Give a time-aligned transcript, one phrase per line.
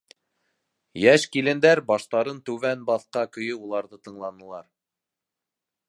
[1.01, 4.69] Йәш килендәр баштарын түбән баҫҡан көйө уларҙы тыңланылар.